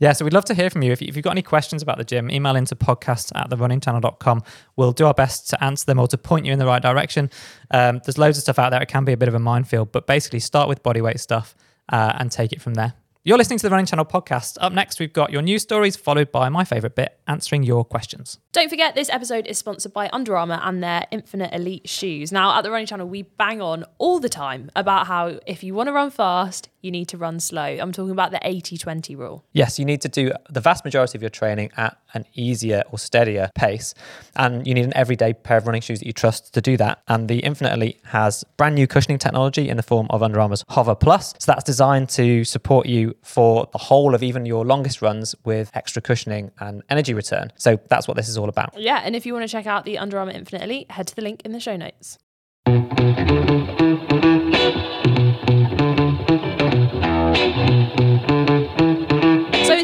[0.00, 0.92] Yeah, so we'd love to hear from you.
[0.92, 4.42] If, you- if you've got any questions about the gym, email into podcast at therunningchannel.com.
[4.76, 7.30] We'll do our best to answer them or to point you in the right direction.
[7.70, 8.82] Um, there's loads of stuff out there.
[8.82, 11.54] It can be a bit of a minefield, but basically start with bodyweight stuff
[11.90, 12.92] uh, and take it from there.
[13.28, 14.56] You're listening to the Running Channel podcast.
[14.58, 18.38] Up next, we've got your news stories, followed by my favourite bit, answering your questions.
[18.52, 22.32] Don't forget, this episode is sponsored by Under Armour and their Infinite Elite shoes.
[22.32, 25.74] Now, at the Running Channel, we bang on all the time about how if you
[25.74, 27.64] want to run fast, you need to run slow.
[27.64, 29.44] I'm talking about the 80 20 rule.
[29.52, 32.98] Yes, you need to do the vast majority of your training at an easier or
[32.98, 33.94] steadier pace.
[34.36, 37.02] And you need an everyday pair of running shoes that you trust to do that.
[37.08, 40.64] And the Infinite Elite has brand new cushioning technology in the form of Under Armour's
[40.68, 41.34] Hover Plus.
[41.38, 45.70] So that's designed to support you for the whole of even your longest runs with
[45.74, 47.52] extra cushioning and energy return.
[47.56, 48.78] So that's what this is all about.
[48.78, 51.16] Yeah, and if you want to check out the Under Armour Infinite Elite, head to
[51.16, 52.18] the link in the show notes.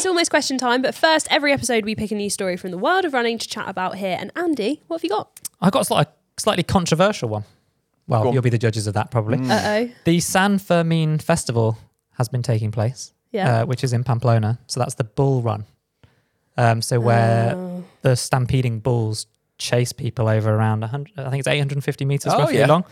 [0.05, 2.73] So it's almost question time, but first, every episode we pick a new story from
[2.73, 4.19] the world of running to chat about here.
[4.21, 5.41] And Andy, what have you got?
[5.63, 7.45] I got a slightly, slightly controversial one.
[8.07, 8.35] Well, Go on.
[8.35, 9.39] you'll be the judges of that probably.
[9.49, 9.91] Uh oh.
[10.05, 11.79] The San Fermin Festival
[12.19, 13.15] has been taking place.
[13.33, 13.63] Yeah.
[13.63, 14.59] uh, which is in Pamplona.
[14.67, 15.65] So that's the bull run.
[16.59, 17.83] Um, so where Oh.
[18.03, 19.25] the stampeding bulls
[19.57, 22.67] chase people over around 100, I think it's 850 meters Oh, roughly yeah.
[22.67, 22.85] long.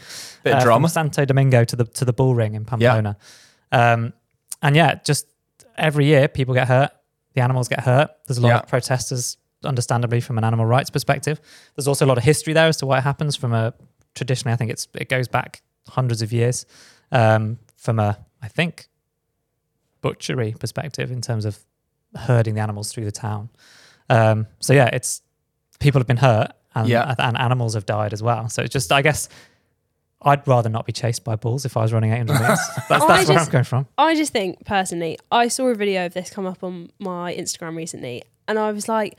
[0.44, 0.88] Bit uh, of from drama.
[0.88, 3.18] Santo Domingo to the to the bull ring in Pamplona.
[3.70, 4.14] Um,
[4.62, 5.27] and yeah, just
[5.77, 6.90] every year people get hurt.
[7.35, 8.11] The animals get hurt.
[8.27, 8.59] There's a lot Yeah.
[8.59, 11.40] of protesters, understandably, from an animal rights perspective.
[11.77, 13.37] There's also a lot of history there as to why it happens.
[13.37, 13.73] From a
[14.14, 16.66] traditionally, I think it's it goes back hundreds of years.
[17.11, 18.88] Um, from a, I think,
[20.01, 21.59] butchery perspective in terms of
[22.16, 23.49] herding the animals through the town.
[24.11, 25.23] Um, so yeah, it's
[25.79, 27.14] people have been hurt and, Yeah.
[27.18, 28.49] and animals have died as well.
[28.49, 29.29] So it's just, I guess,
[30.24, 32.46] I'd rather not be chased by bulls if I was running 800 meters.
[32.88, 33.87] That's, that's where I'm going from.
[33.98, 37.76] I just think personally, I saw a video of this come up on my Instagram
[37.76, 39.18] recently, and I was like,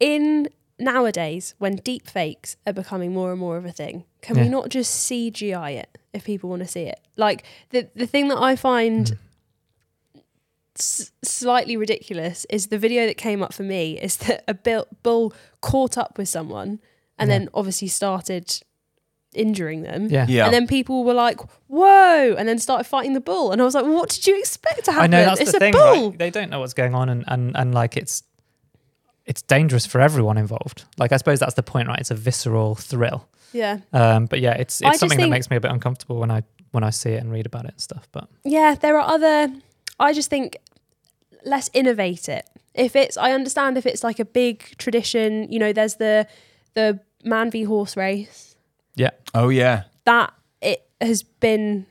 [0.00, 4.48] in nowadays when deep fakes are becoming more and more of a thing, can we
[4.48, 7.00] not just CGI it if people want to see it?
[7.16, 9.06] Like the the thing that I find
[10.14, 10.20] Mm.
[10.78, 14.86] s- slightly ridiculous is the video that came up for me is that a bull,
[15.02, 16.80] bull caught up with someone
[17.18, 17.38] and Yeah.
[17.38, 18.60] then obviously started
[19.36, 20.08] injuring them.
[20.10, 20.26] Yeah.
[20.28, 20.44] Yeah.
[20.46, 23.52] And then people were like, "Whoa!" and then started fighting the bull.
[23.52, 25.14] And I was like, "What did you expect to happen?
[25.14, 26.18] I know that's it's the a thing, bull." right?
[26.18, 28.22] They don't know what's going on, and, and and like it's
[29.24, 30.84] it's dangerous for everyone involved.
[30.98, 31.98] Like I suppose that's the point, right?
[31.98, 33.28] It's a visceral thrill.
[33.52, 36.30] Yeah, Um, but yeah, it's it's just something that makes me a bit uncomfortable when
[36.30, 38.06] I when I see it and read about it and stuff.
[38.12, 38.74] But yeah.
[38.74, 39.52] There are other.
[39.98, 40.58] I just think
[41.44, 42.44] let's innovate it.
[42.74, 45.50] If it's, I understand if it's like a big tradition.
[45.50, 46.26] You know, there's the
[46.74, 48.45] the man v horse race
[48.96, 49.84] yeah, Oh yeah.
[50.04, 51.86] that it has been.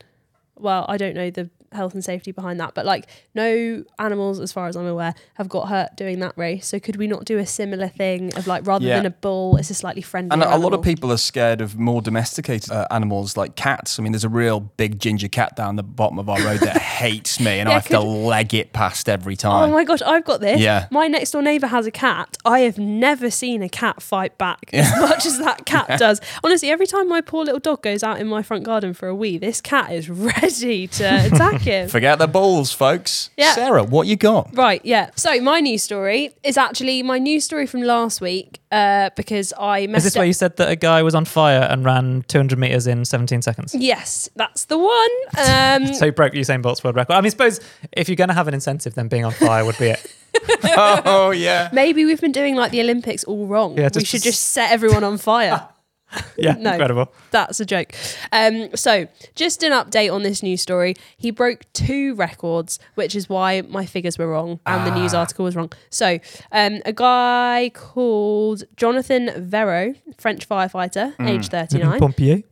[0.58, 4.52] Well, I don't know the health and safety behind that, but like no animals, as
[4.52, 6.68] far as I'm aware, have got hurt doing that race.
[6.68, 8.98] So could we not do a similar thing of like rather Yeah.
[8.98, 10.34] than a bull, it's a slightly friendly.
[10.34, 14.00] And a lot of people are scared of more domesticated uh, animals like cats.
[14.00, 16.78] I mean, there's a real big ginger cat down the bottom of our road that
[16.82, 19.70] hates me, and Yeah, I have to leg it past every time.
[19.70, 20.60] Oh my gosh, I've got this.
[20.60, 20.88] Yeah.
[20.92, 22.38] My next door neighbour has a cat.
[22.46, 26.22] I have never seen a cat fight back as much as that cat does.
[26.44, 29.16] Honestly, every time my poor little dog goes out in my front garden for a
[29.16, 31.90] wee, this cat is ready to attack him.
[31.90, 33.30] Forget the balls, folks.
[33.36, 33.54] Yeah.
[33.54, 34.50] Sarah, what you got?
[34.56, 35.10] Right, yeah.
[35.16, 39.80] So my news story is actually my news story from last week uh, because I
[39.80, 40.20] is messed this up.
[40.20, 43.42] where you said that a guy was on fire and ran 200 meters in 17
[43.42, 43.76] seconds?
[43.76, 45.12] Yes, that's the one.
[45.38, 47.14] Um, So he broke Usain Bolt's world record.
[47.14, 47.60] I mean, suppose
[47.92, 50.16] if you're going to have an incentive, then being on fire would be it.
[50.78, 51.70] oh yeah.
[51.72, 53.78] maybe we've been doing like the Olympics all wrong.
[53.78, 55.68] Yeah, we just- should just set everyone on fire.
[56.38, 56.72] Yeah, No.
[56.72, 57.14] incredible.
[57.32, 57.94] That's a joke.
[58.32, 60.96] Um, so, just an update on this news story.
[61.18, 65.20] He broke two records, which is why my figures were wrong and the news Ah.
[65.20, 65.72] article was wrong.
[65.90, 66.20] So,
[66.52, 71.30] um, a guy called Jonathan Vero, French firefighter, Mm.
[71.30, 72.00] age 39.
[72.00, 72.44] Pompier.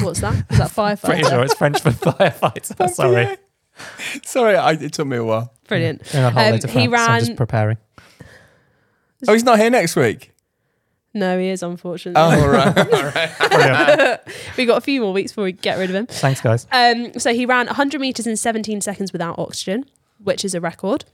[0.00, 0.34] What's that?
[0.50, 1.04] Is that firefighter?
[1.04, 2.90] Pretty sure it's French for firefighter.
[2.90, 3.36] Sorry.
[4.24, 5.52] Sorry, I, it took me a while.
[5.66, 6.02] Brilliant.
[6.12, 7.78] Going on holiday Um, he France, so I'm ran- just preparing.
[9.26, 10.32] Oh, he's not here next week.
[11.18, 12.20] No, he is unfortunately.
[12.20, 12.76] Oh, all right.
[12.78, 14.20] all right.
[14.56, 16.06] We got a few more weeks before we get rid of him.
[16.06, 16.66] Thanks, guys.
[16.72, 19.84] Um, so he ran 100 meters in 17 seconds without oxygen,
[20.22, 21.04] which is a record.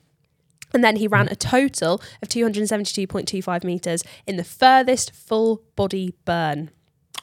[0.72, 6.70] And then he ran a total of 272.25 meters in the furthest full body burn.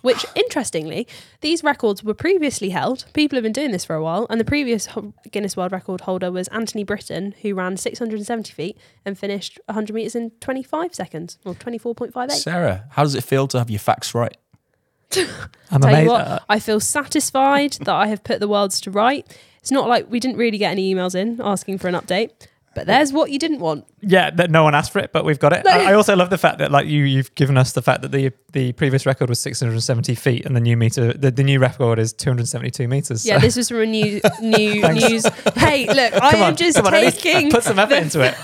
[0.02, 1.08] Which, interestingly,
[1.42, 3.06] these records were previously held.
[3.14, 4.88] People have been doing this for a while, and the previous
[5.32, 10.16] Guinness World Record holder was Anthony Britton, who ran 670 feet and finished 100 meters
[10.16, 12.32] in 25 seconds, or 24.58.
[12.32, 14.36] Sarah, how does it feel to have your facts right?
[15.16, 16.04] I'm Tell amazed.
[16.04, 19.28] you what, I feel satisfied that I have put the worlds to right.
[19.60, 22.32] It's not like we didn't really get any emails in asking for an update,
[22.74, 23.86] but there's what you didn't want.
[24.02, 25.66] yeah, that no one asked for it, but we've got it.
[25.66, 25.72] No.
[25.72, 28.12] I, I also love the fact that like you, you've given us the fact that
[28.12, 32.00] the the previous record was 670 feet, and the new meter, the, the new record
[32.00, 33.26] is 272 meters.
[33.26, 35.26] Yeah, so- this was from a new new news.
[35.56, 37.52] Hey, look, I am just on, taking.
[37.52, 38.36] put some effort into it.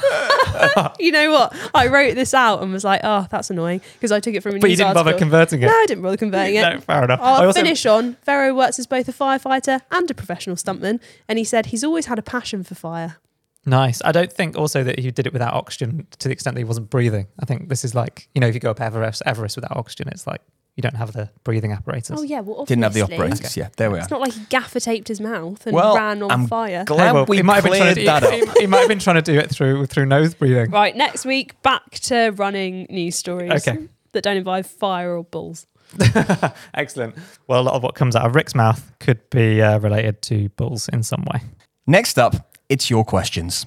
[0.99, 1.55] you know what?
[1.73, 4.55] I wrote this out and was like, oh, that's annoying because I took it from
[4.55, 5.67] a But you didn't bother converting it.
[5.67, 6.61] No, I didn't bother converting it.
[6.67, 7.19] No, fair enough.
[7.21, 8.17] I'll I also, finish on.
[8.25, 12.07] Vero works as both a firefighter and a professional stuntman, and he said he's always
[12.07, 13.17] had a passion for fire.
[13.67, 14.01] Nice.
[14.03, 16.63] I don't think also that he did it without oxygen to the extent that he
[16.65, 17.27] wasn't breathing.
[17.39, 20.07] I think this is like, you know, if you go up Everest, Everest without oxygen,
[20.07, 20.41] it's like
[20.77, 22.17] you don't have the breathing apparatus.
[22.19, 23.25] Oh yeah, well, Didn't have the obviously.
[23.25, 23.57] operators.
[23.57, 24.01] Yeah, there we are.
[24.01, 26.85] It's not like he gaffer taped his mouth and Well, ran on I'm fire.
[26.85, 28.55] glad well, we he might have been trying cleared to, that up.
[28.55, 30.71] he, he might have been trying to do it through through nose breathing.
[30.71, 33.87] Right, next week, back to running news stories Okay.
[34.13, 35.67] that don't involve fire or bulls.
[36.73, 37.15] Excellent.
[37.47, 40.49] Well, a lot of what comes out of Rick's mouth could be uh, related to
[40.49, 41.41] bulls in some way.
[41.85, 42.35] Next up,
[42.69, 43.65] it's your questions.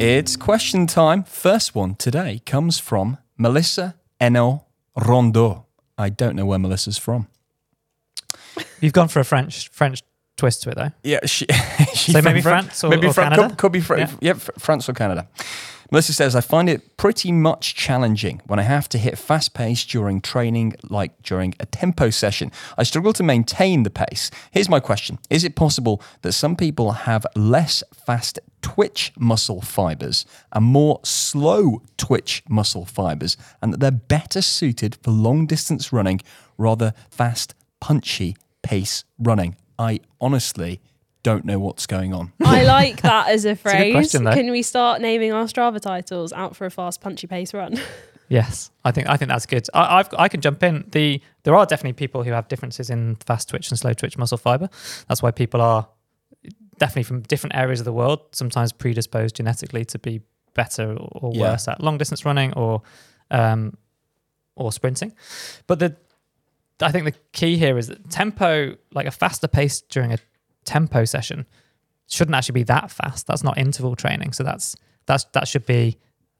[0.00, 1.24] It's question time.
[1.24, 4.64] First one today comes from Melissa Enel
[4.96, 5.64] Rondeau.
[5.96, 7.26] I don't know where Melissa's from.
[8.80, 10.02] You've gone for a French French
[10.36, 10.90] twist to it though.
[11.02, 11.46] Yeah, she,
[11.94, 13.48] So maybe from France or- maybe or Canada?
[13.48, 14.10] Could, could be Fran- Yeah.
[14.20, 14.32] yeah.
[14.34, 15.28] France or Canada.
[15.90, 19.86] Melissa says, I find it pretty much challenging when I have to hit fast pace
[19.86, 22.52] during training, like during a tempo session.
[22.76, 24.30] I struggle to maintain the pace.
[24.50, 30.26] Here's my question Is it possible that some people have less fast twitch muscle fibers
[30.52, 36.20] and more slow twitch muscle fibers, and that they're better suited for long distance running
[36.58, 39.56] rather fast, punchy pace running?
[39.78, 40.80] I honestly
[41.22, 42.32] don't know what's going on.
[42.44, 43.92] I like that as a a good phrase.
[43.94, 44.24] question.
[44.24, 47.78] Can we start naming our Strava titles out for a fast, punchy pace run?
[48.30, 49.66] Yes, I think I think that's good.
[49.72, 50.84] I, I've I can jump in.
[50.92, 54.36] The there are definitely people who have differences in fast twitch and slow twitch muscle
[54.36, 54.68] fiber.
[55.08, 55.88] That's why people are
[56.78, 60.20] definitely from different areas of the world sometimes predisposed genetically to be
[60.52, 61.52] better or, or Yeah.
[61.52, 62.82] worse at long distance running or
[63.30, 63.78] um,
[64.56, 65.14] or sprinting.
[65.66, 65.96] But the
[66.82, 70.18] I think the key here is that tempo, like a faster pace during a
[70.68, 71.46] tempo session,
[72.08, 73.26] shouldn't actually be that fast.
[73.26, 74.32] That's not interval training.
[74.32, 74.76] So that's
[75.06, 75.98] that's that should be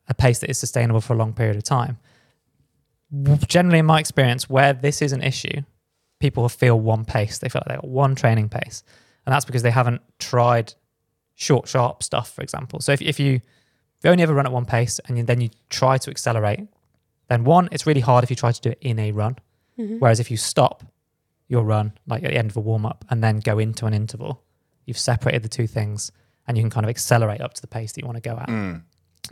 [0.09, 1.99] a pace that is sustainable for a long period of time.
[3.47, 5.63] Generally, in my experience, where this is an issue,
[6.21, 7.39] people feel one pace.
[7.39, 8.83] They feel like they've got one training pace,
[9.25, 10.75] and that's because they haven't tried
[11.35, 12.81] short, sharp stuff, for example.
[12.81, 15.41] So if, if you if you only ever run at one pace and you, then
[15.41, 16.69] you try to accelerate,
[17.29, 19.37] then one, it's really hard if you try to do it in a run.
[19.79, 19.99] Mm-hmm.
[19.99, 20.85] Whereas if you stop
[21.49, 23.95] your run, like at the end of a warm up, and then go into an
[23.95, 24.43] interval,
[24.85, 26.13] you've separated the two things
[26.47, 28.37] and you can kind of accelerate up to the pace that you want to go
[28.37, 28.49] at.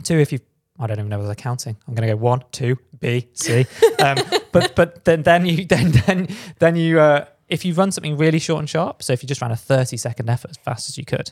[0.03, 0.39] Two, if you,
[0.79, 1.75] I don't even know whether they're counting.
[1.87, 3.65] I'm going to go one, two, B, C.
[3.99, 4.17] Um,
[4.51, 6.27] but but then then you then then
[6.59, 9.01] then you uh, if you run something really short and sharp.
[9.01, 11.31] So if you just ran a 30 second effort as fast as you could,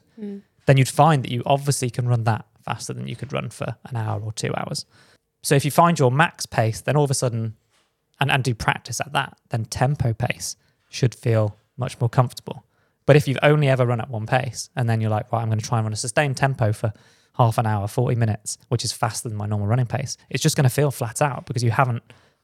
[0.65, 3.75] then you'd find that you obviously can run that faster than you could run for
[3.85, 4.85] an hour or two hours.
[5.43, 7.55] So if you find your max pace, then all of a sudden,
[8.19, 10.55] and, and do practice at that, then tempo pace
[10.95, 12.63] should feel much more comfortable.
[13.05, 15.47] But if you've only ever run at one pace and then you're like, right, I'm
[15.49, 16.91] going to try and run a sustained tempo for
[17.37, 20.55] half an hour, 40 minutes, which is faster than my normal running pace, it's just
[20.55, 22.01] going to feel flat out because you haven't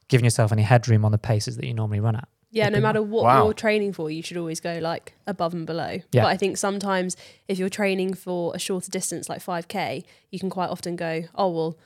[0.09, 2.27] given yourself any headroom on the paces that you normally run at.
[2.51, 3.43] Yeah, no It'd be- matter what Wow.
[3.45, 5.99] you're training for, you should always go like above and below.
[6.11, 6.23] Yeah.
[6.23, 7.15] But I think sometimes
[7.47, 11.49] if you're training for a shorter distance, like 5K, you can quite often go, oh,
[11.49, 11.77] well,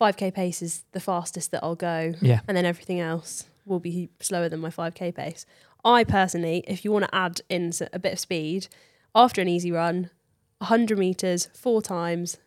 [0.00, 2.14] 5K pace is the fastest that I'll go.
[2.22, 2.40] Yeah.
[2.46, 5.44] And then everything else will be slower than my 5K pace.
[5.84, 8.68] I personally, if you want to add in a bit of speed,
[9.14, 10.10] after an easy run,
[10.58, 12.38] 100 meters, four times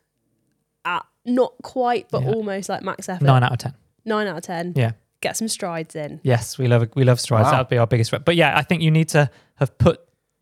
[0.85, 2.29] at not quite, but Yeah.
[2.31, 3.23] almost like max effort.
[3.25, 3.73] Nine out of 10.
[4.05, 4.73] Nine out of 10.
[4.75, 4.91] Yeah.
[5.21, 6.19] Get some strides in.
[6.23, 7.45] Yes, we love we love strides.
[7.45, 7.51] Wow.
[7.51, 8.11] That would be our biggest.
[8.11, 8.23] Rep.
[8.23, 9.99] But yeah, I think you need to have put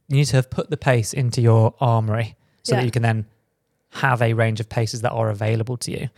[0.08, 2.82] you need to have put the pace into your armory so Yeah.
[2.82, 3.26] that you can then
[3.92, 6.10] have a range of paces that are available to you.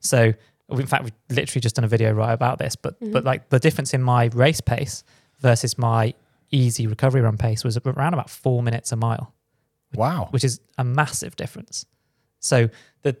[0.00, 0.32] So
[0.70, 2.76] in fact, we've literally just done a video right about this.
[2.76, 3.12] But Mm-hmm.
[3.12, 5.02] but like the difference in my race pace
[5.40, 6.14] versus my
[6.50, 9.32] easy recovery run pace was around about four minutes a mile,
[9.94, 10.28] Wow.
[10.30, 11.86] which is a massive difference.
[12.40, 12.68] So
[13.02, 13.16] the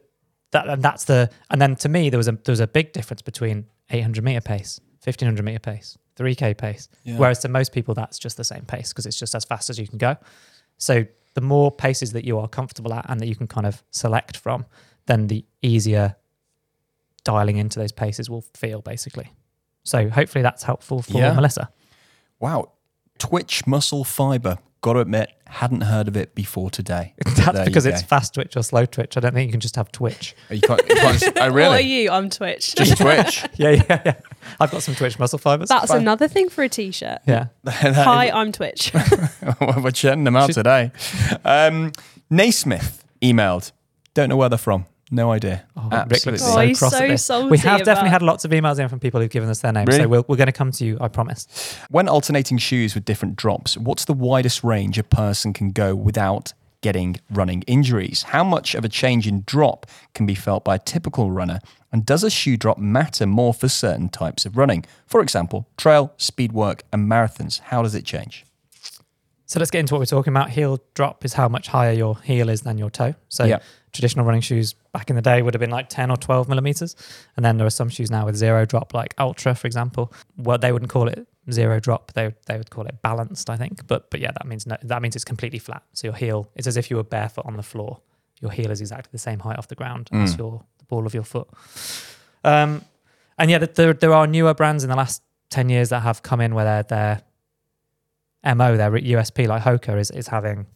[0.52, 2.92] that and that's the and then to me there was a there was a big
[2.92, 6.88] difference between 800 meter pace, 1500 meter pace, 3k pace.
[7.04, 7.18] Yeah.
[7.18, 9.78] Whereas to most people that's just the same pace because it's just as fast as
[9.78, 10.16] you can go.
[10.78, 11.04] So
[11.34, 14.36] the more paces that you are comfortable at and that you can kind of select
[14.36, 14.66] from,
[15.06, 16.16] then the easier
[17.24, 19.32] dialing into those paces will feel basically.
[19.84, 21.32] So hopefully that's helpful for Yeah.
[21.34, 21.70] Melissa.
[22.40, 22.72] Wow.
[23.18, 24.58] Twitch muscle fiber.
[24.82, 27.12] Got to admit, hadn't heard of it before today.
[27.26, 27.90] That's There you because go.
[27.90, 29.18] it's fast twitch or slow twitch.
[29.18, 30.34] I don't think you can just have twitch.
[30.50, 32.10] Oh, You can't, you can't, oh, What are you?
[32.10, 32.74] I'm Twitch.
[32.74, 33.44] Just Twitch.
[33.56, 34.14] yeah, yeah, yeah.
[34.58, 35.68] I've got some twitch muscle fibers.
[35.68, 36.00] That's fine.
[36.00, 37.18] another thing for a t-shirt.
[37.26, 37.48] yeah.
[37.68, 38.90] Hi, I'm Twitch.
[39.60, 40.92] We're chatting them out today.
[41.44, 41.92] Um,
[42.30, 43.72] Naismith emailed.
[44.14, 44.86] Don't know where they're from.
[45.10, 45.64] No idea.
[45.76, 47.24] Oh, Rick looks Oh, so he's cross at this.
[47.24, 49.60] salty We have definitely about- had lots of emails in from people who've given us
[49.60, 49.88] their names.
[49.88, 50.02] Really?
[50.04, 51.48] So we're, we're going to come to you, I promise.
[51.90, 56.52] When alternating shoes with different drops, what's the widest range a person can go without
[56.80, 58.22] getting running injuries?
[58.22, 61.58] How much of a change in drop can be felt by a typical runner?
[61.92, 64.84] And does a shoe drop matter more for certain types of running?
[65.06, 67.58] For example, trail, speed work, and marathons.
[67.60, 68.46] How does it change?
[69.50, 70.50] So let's get into what we're talking about.
[70.50, 73.14] Heel drop is how much higher your heel is than your toe.
[73.28, 73.46] So
[73.92, 76.94] traditional running shoes back in the day would have been like 10 or 12 millimeters.
[77.36, 80.12] And then there are some shoes now with zero drop, like Altra, for example.
[80.36, 82.12] Well, they wouldn't call it zero drop.
[82.12, 83.88] They, they would call it balanced, I think.
[83.88, 85.82] But but yeah, that means no, that means it's completely flat.
[85.94, 87.98] So your heel, it's as if you were barefoot on the floor.
[88.40, 90.38] Your heel is exactly the same height off the ground as Mm.
[90.38, 91.48] your the ball of your foot.
[92.44, 92.84] Um,
[93.36, 96.40] and yeah, there, there are newer brands in the last 10 years that have come
[96.40, 97.22] in where they're, they're
[98.44, 100.66] MO, their USP, like Hoka, is, is having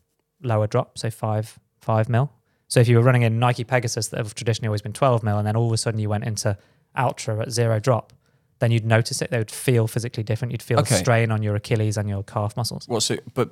[0.42, 2.30] lower drop, so five five mil.
[2.68, 5.38] So if you were running in Nike Pegasus that have traditionally always been 12 mil,
[5.38, 6.56] and then all of a sudden you went into
[6.96, 8.12] Altra at zero drop,
[8.58, 9.30] then you'd notice it.
[9.30, 10.52] They would feel physically different.
[10.52, 10.94] You'd feel Okay.
[10.96, 12.88] strain on your Achilles and your calf muscles.
[12.88, 13.22] What's it?
[13.34, 13.50] But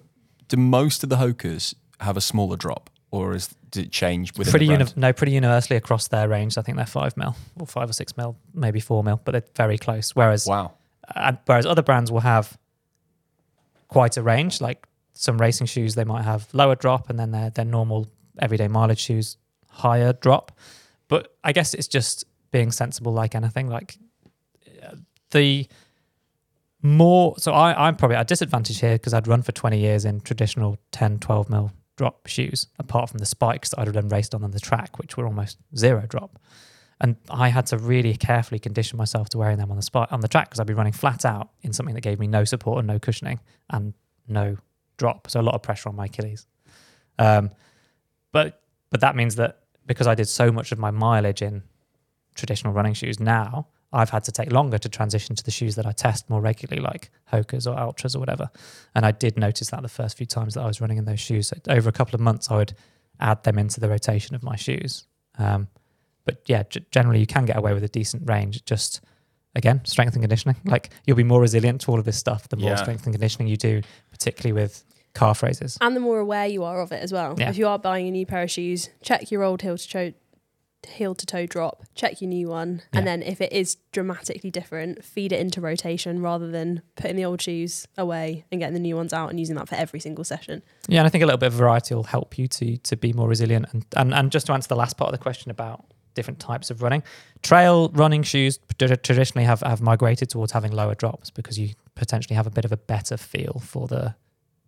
[0.49, 4.51] do most of the Hokas have a smaller drop, or is did it change within
[4.51, 6.57] Pretty the uni- no, pretty universally across their range.
[6.59, 9.45] I think they're five mil or five or six mil, maybe four mil, but they're
[9.57, 10.11] very close.
[10.17, 10.73] Whereas Wow.
[11.15, 12.59] uh, whereas other brands will have
[13.93, 14.61] quite a range.
[14.61, 18.69] Like some racing shoes, they might have lower drop, and then their their normal everyday
[18.69, 19.37] mileage shoes
[19.69, 20.53] higher drop.
[21.09, 23.69] But I guess it's just being sensible, like anything.
[23.69, 23.97] Like
[24.83, 24.97] uh,
[25.31, 25.67] the
[26.81, 30.05] more, so I I'm probably at a disadvantage here because I'd run for 20 years
[30.05, 34.35] in traditional 10, 12 mil drop shoes, apart from the spikes that I'd then raced
[34.35, 36.39] on on the track, which were almost zero drop.
[37.03, 40.21] And I had to really carefully condition myself to wearing them on the spot on
[40.21, 42.79] the track because I'd be running flat out in something that gave me no support
[42.79, 43.93] and no cushioning and
[44.29, 44.57] no
[44.99, 45.29] drop.
[45.29, 46.47] So a lot of pressure on my Achilles.
[47.19, 47.51] Um,
[48.31, 51.63] but but that means that because I did so much of my mileage in
[52.37, 55.87] traditional running shoes now, I've had to take longer to transition to the shoes that
[55.87, 58.49] I test more regularly, like Hokas or Altras or whatever.
[58.95, 61.21] And I did notice that the first few times that I was running in those
[61.21, 61.49] shoes.
[61.49, 62.75] So over a couple of months, I would
[63.19, 65.05] add them into the rotation of my shoes.
[65.37, 65.69] Um,
[66.25, 68.65] but yeah, g- generally you can get away with a decent range.
[68.65, 69.01] Just
[69.55, 70.57] again, strength and conditioning.
[70.65, 72.77] Like you'll be more resilient to all of this stuff the more Yeah.
[72.77, 75.77] strength and conditioning you do, particularly with calf raises.
[75.83, 77.35] and the more aware you are of it as well.
[77.39, 77.51] Yeah.
[77.51, 80.13] If you are buying a new pair of shoes, check your old heel to toe
[80.89, 85.05] heel to toe drop, check your new one, and then if it is dramatically different,
[85.05, 88.97] feed it into rotation rather than putting the old shoes away and getting the new
[88.97, 90.61] ones out and using that for every single session.
[90.89, 93.13] Yeah, and I think a little bit of variety will help you to to be
[93.13, 93.67] more resilient.
[93.73, 96.71] And and, and just to answer the last part of the question about different types
[96.71, 97.03] of running,
[97.43, 102.47] trail running shoes traditionally have, have migrated towards having lower drops because you potentially have
[102.47, 104.15] a bit of a better feel for the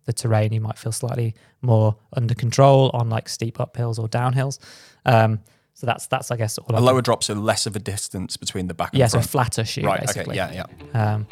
[0.05, 0.53] the terrain.
[0.53, 4.59] You might feel slightly more under control on like steep uphills or downhills.
[5.03, 5.39] Um,
[5.73, 6.67] so that's that's I guess all.
[6.69, 9.07] I A can- lower drop, so less of a distance between the back and yeah,
[9.07, 9.99] so a flatter shoe right.
[9.99, 10.39] basically.
[10.39, 10.55] Okay.
[10.55, 10.65] Yeah.
[10.93, 11.13] Yeah.
[11.15, 11.27] Um,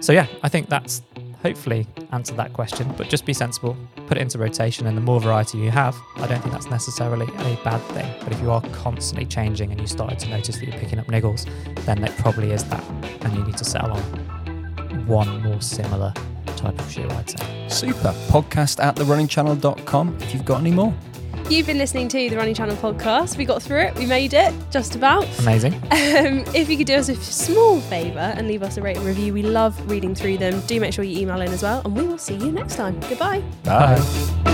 [0.00, 1.02] so yeah, I think that's
[1.42, 2.92] hopefully answered that question.
[2.96, 3.76] But just be sensible,
[4.06, 7.26] put it into rotation, and the more variety you have, I don't think that's necessarily
[7.26, 8.10] a bad thing.
[8.22, 11.06] But if you are constantly changing and you started to notice that you're picking up
[11.06, 11.46] niggles,
[11.84, 12.84] then it probably is that,
[13.22, 16.12] and you need to settle on one more similar
[16.56, 17.08] type of shoe.
[17.10, 17.68] I'd say.
[17.68, 18.14] Super.
[18.28, 20.94] Podcast at therunningchannel.com if you've got any more.
[21.50, 23.36] You've been listening to the Running Channel podcast.
[23.36, 23.94] We got through it.
[23.96, 25.26] We made it just about.
[25.40, 25.74] Amazing.
[25.74, 29.32] Um, if you could do us a small favour and leave us a rating review,
[29.32, 30.60] we love reading through them.
[30.66, 32.98] Do make sure you email in as well, and we will see you next time.
[33.00, 33.42] Goodbye.
[33.64, 34.51] Bye.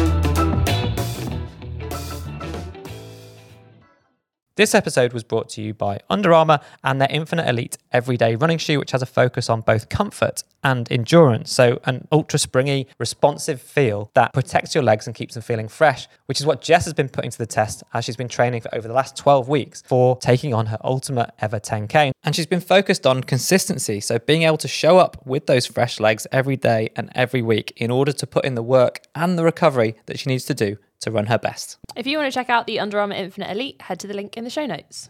[4.59, 8.59] This episode was brought to you by Under Armour and their Infinite Elite Everyday Running
[8.59, 11.53] Shoe, which has a focus on both comfort and endurance.
[11.53, 16.09] So, an ultra springy, responsive feel that protects your legs and keeps them feeling fresh,
[16.27, 18.75] which is what Jess has been putting to the test as she's been training for
[18.75, 22.11] over the last 12 weeks for taking on her ultimate ever 10K.
[22.25, 24.01] And she's been focused on consistency.
[24.01, 27.73] So, being able to show up with those fresh legs every day and every week
[27.77, 30.79] in order to put in the work and the recovery that she needs to do
[31.01, 31.79] to run her best.
[31.95, 34.37] If you want to check out the Under Armour Infinite Elite, head to the link
[34.37, 35.07] in the show notes.